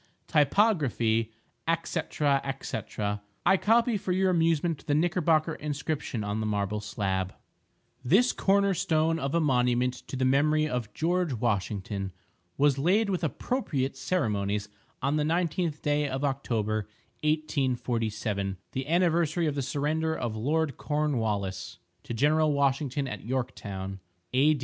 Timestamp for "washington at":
22.51-23.23